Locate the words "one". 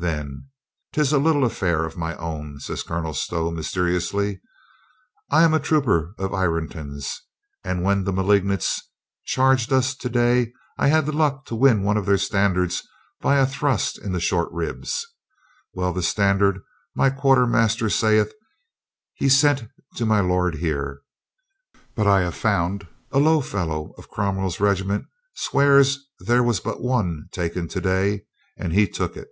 11.82-11.96, 26.80-27.24